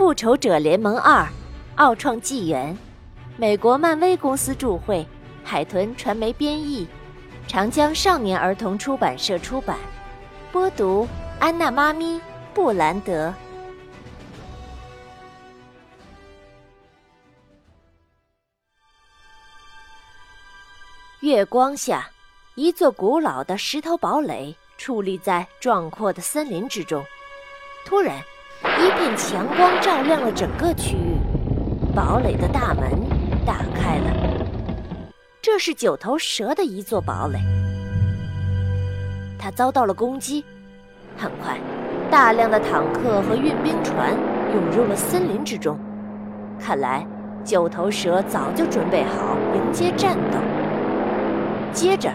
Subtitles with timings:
[0.00, 1.24] 复仇者联盟二》，
[1.76, 2.74] 奥创纪元，
[3.36, 5.06] 美国漫威公司著会，
[5.44, 6.88] 海豚传媒编译，
[7.46, 9.76] 长江少年儿童出版社出版。
[10.50, 11.06] 播读：
[11.38, 12.18] 安娜妈咪
[12.54, 13.30] 布兰德。
[21.20, 22.08] 月光下，
[22.54, 27.04] 一座古老的石头堡垒矗立在壮阔的森林之中。
[27.84, 28.18] 突然，
[28.80, 31.18] 一片强光照亮了整个区域，
[31.94, 32.90] 堡垒的大门
[33.44, 34.10] 打开了。
[35.42, 37.38] 这是九头蛇的一座堡垒，
[39.38, 40.42] 它遭到了攻击。
[41.14, 41.58] 很快，
[42.10, 44.14] 大量的坦克和运兵船
[44.54, 45.78] 涌入了森林之中。
[46.58, 47.06] 看来，
[47.44, 50.38] 九头蛇早就准备好迎接战斗。
[51.70, 52.10] 接着，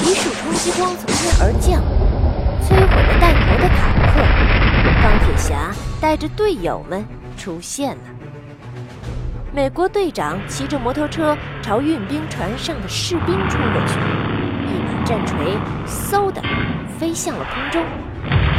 [0.00, 1.82] 一束冲击光从天而降，
[2.62, 3.97] 摧毁了弹头的坦克。
[5.08, 7.02] 钢铁侠带着队友们
[7.34, 8.02] 出现了。
[9.54, 13.94] 美国队长骑着摩托车朝运兵船上的士兵冲过去，
[14.66, 16.42] 一把战锤嗖的
[16.98, 17.82] 飞向了空中，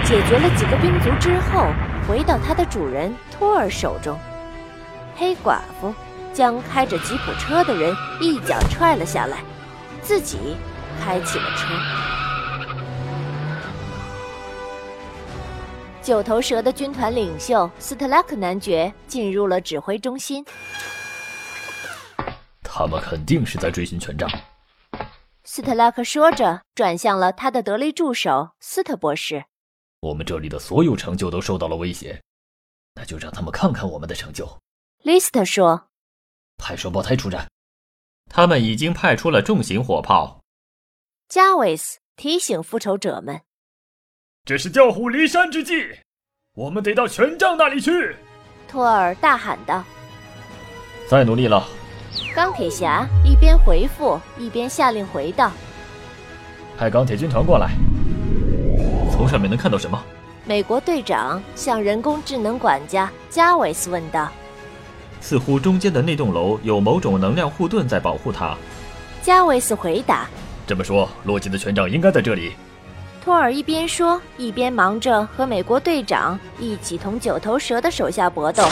[0.03, 1.67] 解决了几个兵卒之后，
[2.08, 4.17] 回到他的主人托尔手中。
[5.16, 5.94] 黑寡妇
[6.33, 9.38] 将开着吉普车的人一脚踹了下来。
[10.02, 10.58] 自己
[11.00, 11.67] 开起了车。
[16.09, 20.43] 九头蛇的军团领袖斯特拉克男爵进入了指挥中心。
[22.63, 24.27] 他们肯定是在追寻权杖。
[25.43, 29.45] 斯特拉克说着，转向了他的得力助手斯特博士。
[29.99, 32.19] 我们这里的所有成就都受到了威胁，
[32.95, 34.49] 那就让他们看看我们的成就。
[35.03, 35.89] 利斯特说
[36.57, 37.47] ：“派双胞胎出战。”
[38.33, 40.41] 他们已经派出了重型火炮。
[41.27, 43.41] 加维斯提醒复仇者们
[44.45, 45.88] ：“这是调虎离山之计，
[46.56, 48.16] 我们得到权杖那里去。”
[48.68, 49.84] 托尔大喊道
[51.10, 51.67] ：“再努力了！”
[52.36, 55.52] 钢铁侠一边回复，一边下令回道
[56.78, 57.70] ：“派钢铁军团过来。”
[59.11, 60.02] 从上面能看到什么？
[60.45, 64.32] 美国队长向人工智能管家加维斯问道。
[65.22, 68.55] 似乎中间的那栋楼有某种能量护盾在保护它。
[69.22, 70.28] 加维斯回答
[70.66, 72.54] ：“这么说，洛基的权杖应该在这里。”
[73.21, 78.63] 托尔一边说，一边忙着和美国队长一起同九头蛇的手下搏斗。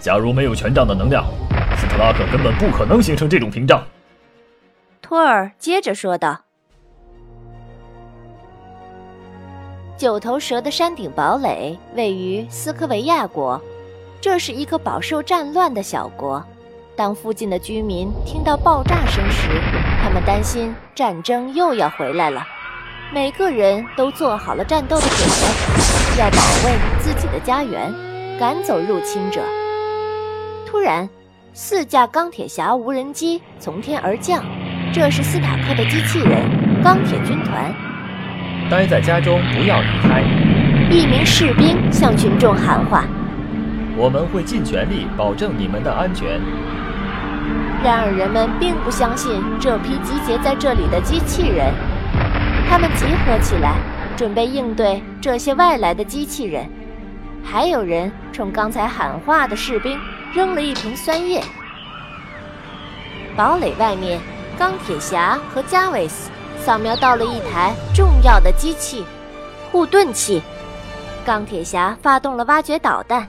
[0.00, 1.24] 假如没有权杖的能量，
[1.76, 3.84] 斯特拉克根本不可能形成这种屏障。
[5.02, 6.40] 托尔接着说道
[9.96, 13.60] ：“九头蛇的山顶堡垒位于斯科维亚国。”
[14.18, 16.44] 这是一个饱受战乱的小国。
[16.96, 19.50] 当附近的居民听到爆炸声时，
[20.02, 22.42] 他们担心战争又要回来了。
[23.12, 27.92] 每个人都做好了战斗的准备，要保卫自己的家园，
[28.40, 29.42] 赶走入侵者。
[30.66, 31.06] 突然，
[31.52, 34.42] 四架钢铁侠无人机从天而降，
[34.90, 36.48] 这是斯塔克的机器人——
[36.82, 37.74] 钢铁军团。
[38.70, 40.22] 待在家中，不要离开。
[40.90, 43.04] 一名士兵向群众喊话。
[43.98, 46.40] 我们会尽全力保证你们的安全。
[47.84, 51.72] 然而，人们并不相信这批集结在这里的机器人。
[52.68, 53.76] 他们集合起来，
[54.16, 56.66] 准备应对这些外来的机器人。
[57.44, 59.96] 还有人冲刚才喊话的士兵
[60.34, 61.40] 扔了一瓶酸液。
[63.36, 64.20] 堡垒外面，
[64.58, 69.04] 钢铁侠和加维斯扫描到了一台重要的机器——
[69.70, 70.42] 护盾器。
[71.24, 73.28] 钢铁侠发动了挖掘导弹。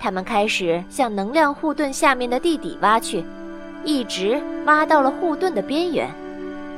[0.00, 3.24] 他们开始向能量护盾下面的地底挖去，
[3.84, 6.08] 一直挖到了护盾的边缘。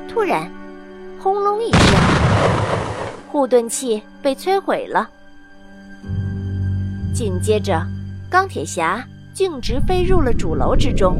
[0.08, 0.50] 突然，
[1.20, 2.00] 轰隆一声，
[3.30, 5.08] 护盾器被摧毁了。
[7.14, 7.80] 紧接着，
[8.30, 11.16] 钢铁侠径直飞入了主楼之中。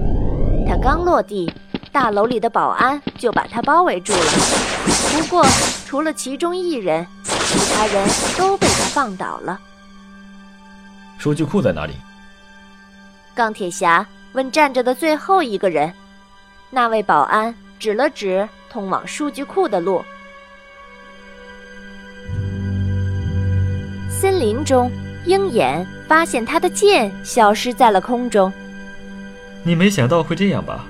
[0.67, 1.53] 他刚落地，
[1.93, 4.19] 大楼里的保安就把他包围住了。
[5.13, 5.45] 不过，
[5.87, 8.09] 除了其中一人，其他人
[8.39, 9.61] 都被他放倒了。
[11.19, 11.95] 数据库在哪里？
[13.35, 15.93] 钢铁侠问站着的最后一个人。
[16.71, 20.05] 那位保安指了指通往数据库的路。
[24.11, 24.91] 森林中，
[25.25, 28.53] 鹰眼发现他的剑消失在了空中。
[29.63, 30.85] 你没想到会这样吧？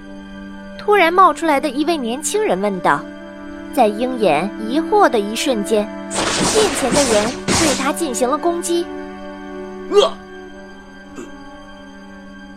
[0.79, 3.00] 突然冒出来的一位年轻人问道。
[3.73, 8.87] 在鹰眼疑惑的一瞬间，面前的人对他进行了攻击。
[9.90, 10.24] 呃。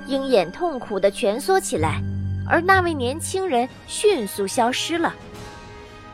[0.08, 2.02] 鹰眼痛苦地蜷缩起来，
[2.50, 5.14] 而那位年轻人迅速消失了。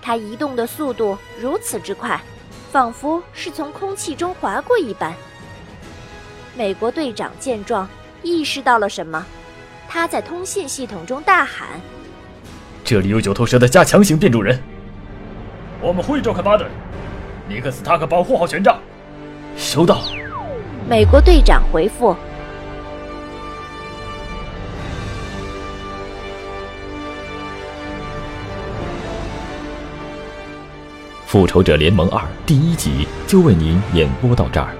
[0.01, 2.19] 他移动的速度如此之快，
[2.71, 5.13] 仿佛是从空气中划过一般。
[6.57, 7.87] 美国队长见状，
[8.23, 9.23] 意识到了什么，
[9.87, 11.67] 他在通信系统中大喊
[12.83, 14.59] ：“这里有九头蛇的加强型变种人，
[15.79, 16.69] 我们会召开巴顿。
[17.47, 18.79] 尼克斯塔克保护好权杖。”
[19.55, 20.01] 收到。
[20.89, 22.09] 美国队长回复。
[31.33, 34.75] 《复仇者联盟二》第一集就为您演播到这儿，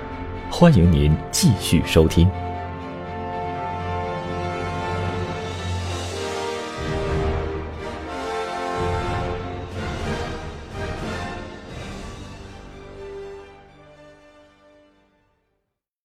[0.52, 2.30] 欢迎您继续收听。